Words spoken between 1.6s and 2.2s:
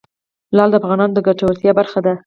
برخه ده.